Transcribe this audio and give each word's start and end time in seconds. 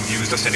abused, 0.00 0.32
I 0.32 0.36
stand 0.36 0.54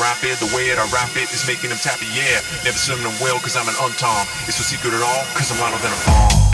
who 0.00 0.04
rapid. 0.04 0.38
The 0.38 0.54
way 0.56 0.68
that 0.68 0.78
I 0.78 0.86
rap 0.92 1.16
it 1.16 1.32
is 1.32 1.46
making 1.46 1.70
them 1.70 1.78
tap 1.78 1.98
tappy, 1.98 2.06
yeah. 2.14 2.40
Never 2.64 2.78
swimming 2.78 3.04
them 3.04 3.16
well, 3.20 3.38
cause 3.38 3.56
I'm 3.56 3.68
an 3.68 3.74
untom. 3.74 4.24
It's 4.48 4.58
no 4.58 4.64
secret 4.64 4.94
at 4.94 5.02
all, 5.02 5.24
cause 5.34 5.50
I'm 5.52 5.60
louder 5.60 5.78
than 5.82 5.92
a 5.92 6.00
bomb. 6.06 6.49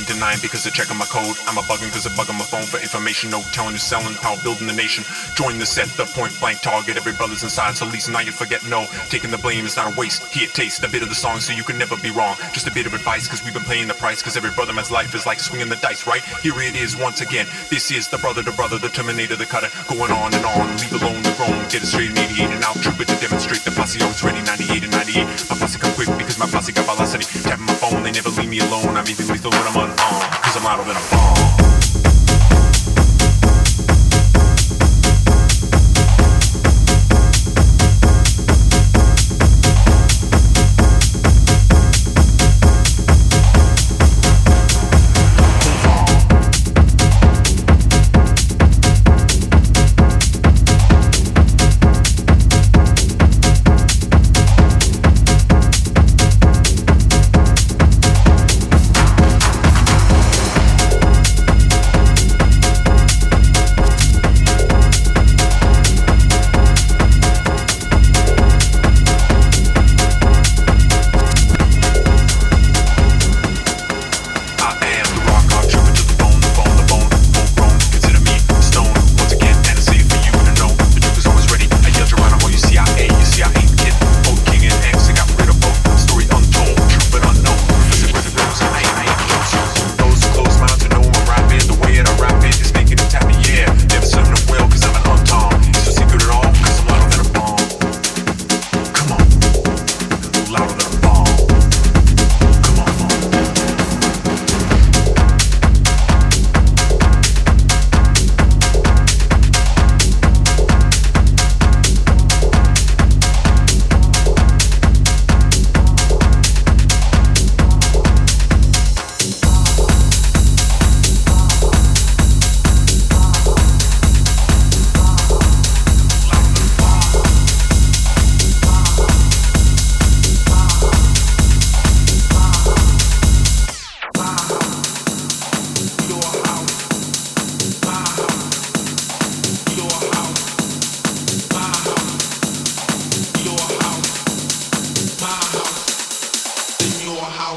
Ain't 0.00 0.08
denying 0.08 0.40
because 0.40 0.64
they're 0.64 0.72
checking 0.72 0.96
my 0.96 1.04
code. 1.04 1.36
I'm 1.44 1.60
a 1.60 1.64
bugging 1.68 1.92
because 1.92 2.04
they're 2.04 2.16
bugging 2.16 2.40
my 2.40 2.48
phone 2.48 2.64
for 2.64 2.80
information. 2.80 3.28
No 3.28 3.44
telling 3.52 3.76
who's 3.76 3.84
selling, 3.84 4.14
power 4.24 4.36
building 4.42 4.66
the 4.66 4.72
nation. 4.72 5.04
Join 5.36 5.58
the 5.58 5.66
set, 5.66 5.88
the 6.00 6.08
point 6.16 6.32
blank 6.40 6.60
target. 6.60 6.96
Every 6.96 7.12
brother's 7.12 7.42
inside, 7.42 7.76
so 7.76 7.86
at 7.86 7.92
least 7.92 8.08
now 8.08 8.20
you 8.20 8.32
forget 8.32 8.64
no. 8.66 8.86
Taking 9.12 9.30
the 9.30 9.38
blame 9.38 9.66
is 9.66 9.76
not 9.76 9.92
a 9.92 9.96
waste. 10.00 10.24
Here, 10.32 10.48
taste 10.48 10.82
a 10.84 10.88
bit 10.88 11.02
of 11.02 11.08
the 11.08 11.14
song 11.14 11.40
so 11.40 11.52
you 11.52 11.64
can 11.64 11.76
never 11.76 11.96
be 11.98 12.10
wrong. 12.10 12.36
Just 12.52 12.66
a 12.66 12.72
bit 12.72 12.86
of 12.86 12.94
advice 12.94 13.28
because 13.28 13.44
we've 13.44 13.54
been 13.54 13.68
paying 13.68 13.88
the 13.88 13.94
price. 13.94 14.22
Because 14.22 14.36
every 14.36 14.50
brother 14.50 14.72
man's 14.72 14.90
life 14.90 15.14
is 15.14 15.26
like 15.26 15.40
swinging 15.40 15.68
the 15.68 15.76
dice, 15.76 16.06
right? 16.06 16.24
Here 16.40 16.56
it 16.60 16.76
is 16.76 16.96
once 16.96 17.20
again. 17.20 17.46
This 17.68 17.90
is 17.90 18.08
the 18.08 18.18
brother 18.18 18.42
to 18.42 18.52
brother, 18.52 18.78
the 18.78 18.88
terminator, 18.88 19.36
the 19.36 19.46
cutter. 19.46 19.68
Going 19.88 20.12
on 20.12 20.32
and 20.32 20.44
on, 20.44 20.68
leave 20.78 20.96
alone 20.96 21.22
the 21.22 21.34
wrong. 21.40 21.60
Get 21.68 21.82
it 21.82 21.92
straight 21.92 22.16
88 22.16 22.50
and 22.50 22.64
out. 22.64 22.76
Trooper 22.80 23.04
to 23.04 23.16
demonstrate 23.20 23.62
the 23.62 23.72
posse 23.72 24.00
always 24.00 24.22
ready 24.22 24.40
98 24.42 24.84
and 24.84 24.92
98. 24.92 25.26
My 25.50 25.56
posse 25.58 25.78
come 25.78 25.92
quick 25.94 26.10
because 26.16 26.29
my 26.40 26.46
posse 26.46 26.72
got 26.72 26.86
velocity. 26.86 27.24
Tapping 27.42 27.66
my 27.66 27.74
phone, 27.74 28.02
they 28.02 28.10
never 28.10 28.30
leave 28.30 28.48
me 28.48 28.60
alone. 28.60 28.96
I'm 28.96 29.06
even 29.08 29.28
lethal 29.28 29.50
when 29.50 29.60
I'm 29.60 29.76
unarmed. 29.76 29.98
Cause 30.42 30.56
I'm 30.56 30.64
louder 30.64 30.84
than 30.84 30.96
a 30.96 31.10
bomb. 31.10 31.59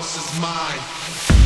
house 0.04 0.18
is 0.18 0.40
mine. 0.42 1.43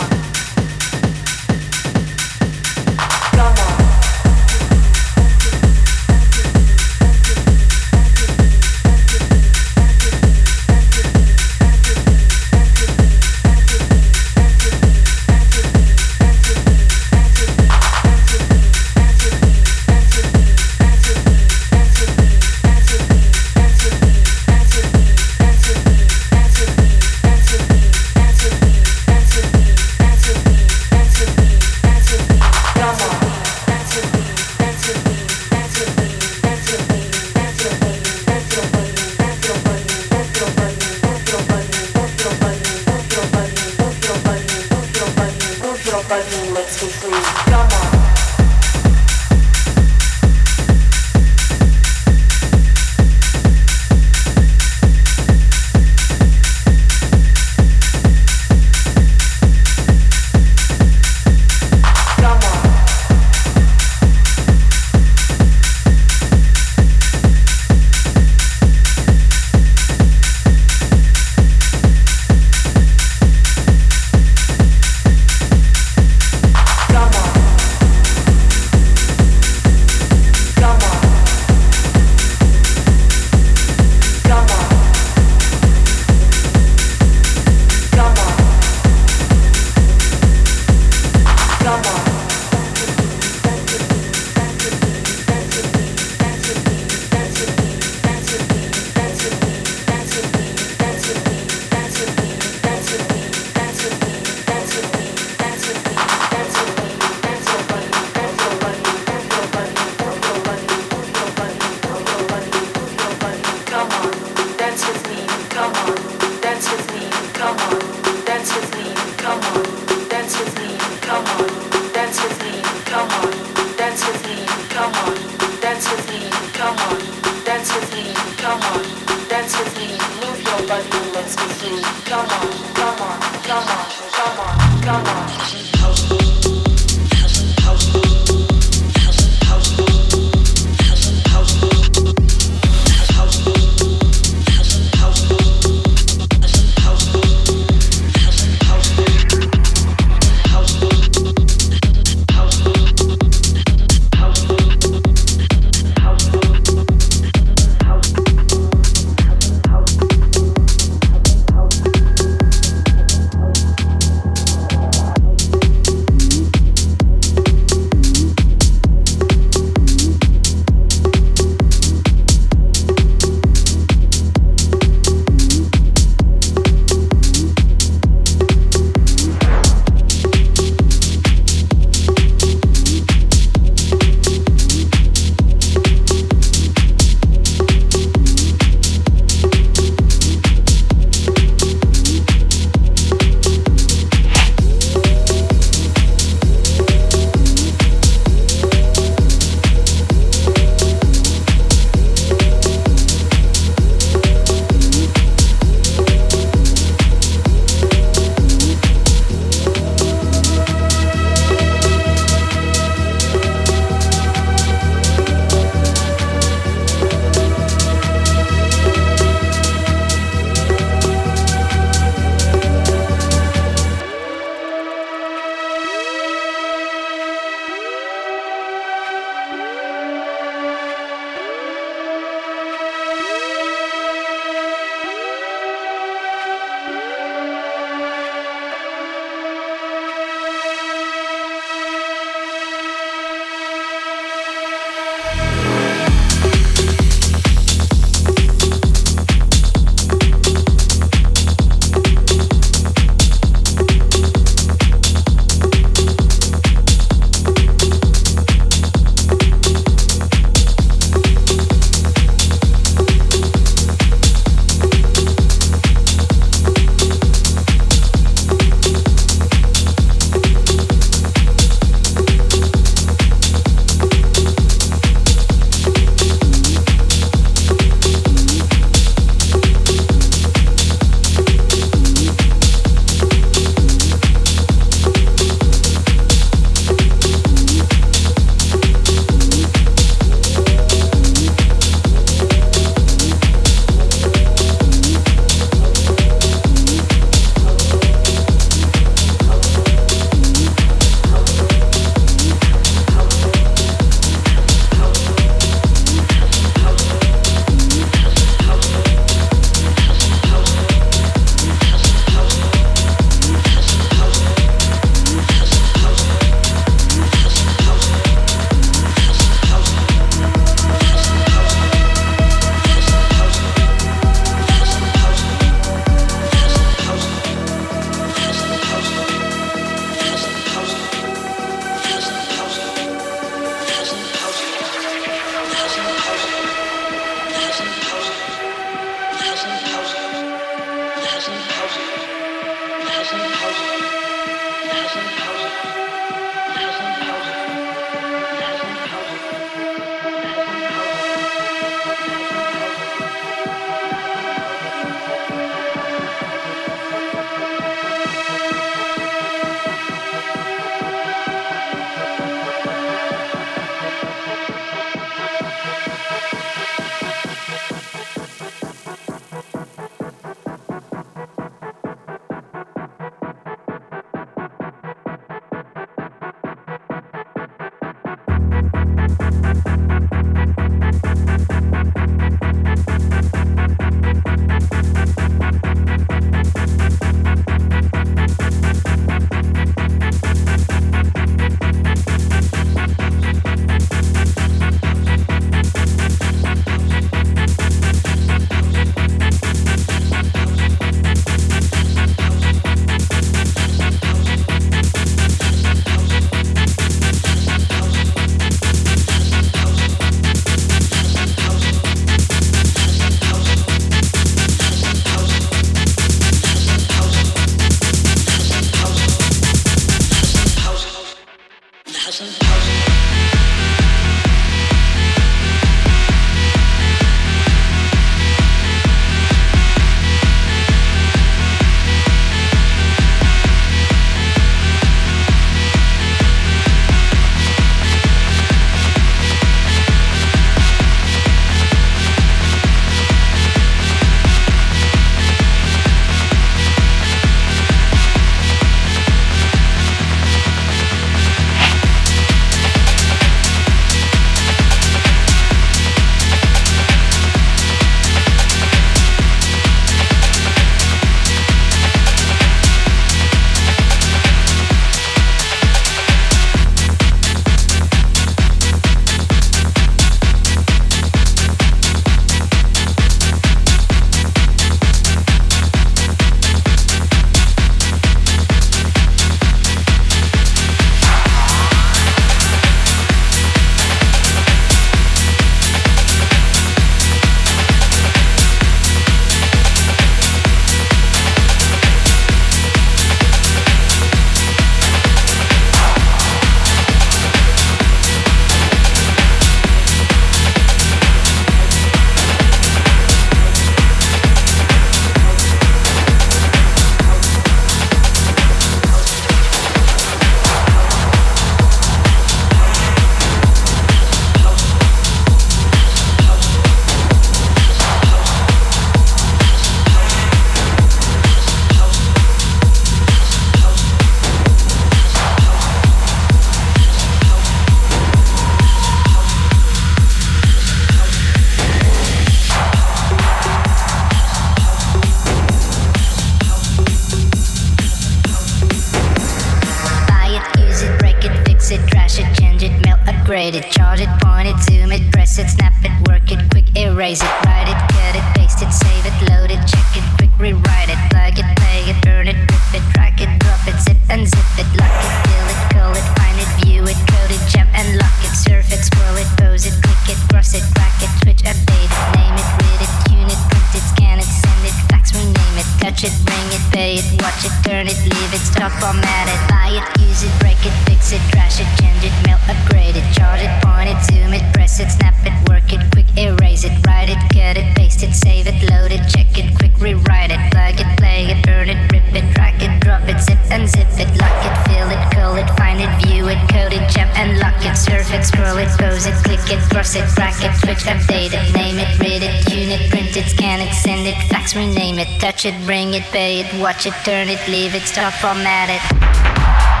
Fix 571.31 571.43
it, 571.43 571.51
trash 571.51 571.79
it, 571.79 571.87
change 572.01 572.23
it, 572.23 572.33
mail, 572.45 572.59
upgrade 572.67 573.15
it, 573.15 573.23
charge 573.33 573.61
it, 573.61 573.71
point 573.83 574.09
it, 574.09 574.19
zoom 574.25 574.53
it, 574.53 574.63
press 574.73 574.99
it, 574.99 575.09
snap 575.09 575.35
it, 575.45 575.53
work 575.69 575.87
it, 575.93 576.01
quick 576.11 576.27
erase 576.37 576.83
it, 576.83 576.91
write 577.07 577.29
it, 577.29 577.39
cut 577.53 577.77
it, 577.77 577.87
paste 577.95 578.23
it, 578.23 578.33
save 578.33 578.67
it, 578.67 578.75
load 578.89 579.11
it, 579.11 579.23
check 579.29 579.47
it, 579.57 579.71
quick 579.79 579.95
rewrite 579.99 580.51
it, 580.51 580.59
plug 580.71 580.99
it, 580.99 581.07
play 581.17 581.45
it, 581.47 581.63
burn 581.65 581.89
it, 581.89 581.99
rip 582.11 582.27
it, 582.35 582.43
drag 582.53 582.81
it, 582.81 582.99
drop 582.99 583.23
it, 583.29 583.39
zip 583.39 583.59
and 583.71 583.87
zip 583.87 584.07
it, 584.19 584.27
lock 584.39 584.59
it, 584.67 584.75
fill 584.87 585.09
it, 585.09 585.21
call 585.31 585.55
it, 585.55 585.67
find 585.79 586.01
it, 586.01 586.11
view 586.19 586.47
it, 586.47 586.59
code 586.69 586.91
it, 586.91 587.07
jump 587.09 587.31
and 587.39 587.59
lock 587.59 587.79
it, 587.85 587.95
surf 587.95 588.33
it, 588.33 588.43
scroll 588.43 588.77
it, 588.77 588.89
pose 588.99 589.25
it, 589.25 589.35
click 589.45 589.63
it, 589.71 589.79
cross 589.89 590.15
it, 590.15 590.27
crack 590.35 590.59
it, 590.63 590.73
switch, 590.83 591.05
update 591.07 591.53
it, 591.55 591.63
name 591.73 591.97
it, 591.97 592.11
read 592.19 592.43
it, 592.43 592.55
tune 592.67 592.91
it, 592.91 593.09
print 593.09 593.35
it, 593.37 593.47
scan 593.47 593.79
it, 593.79 593.93
send 593.93 594.27
it, 594.27 594.35
fax, 594.49 594.75
rename 594.75 595.19
it, 595.19 595.29
touch 595.39 595.65
it, 595.65 595.75
bring 595.85 596.13
it, 596.13 596.23
pay 596.35 596.59
it, 596.59 596.67
watch 596.81 597.05
it, 597.05 597.13
turn 597.23 597.47
it, 597.47 597.61
leave 597.69 597.95
it, 597.95 598.03
stop, 598.03 598.33
format 598.33 598.89
it. 598.89 600.00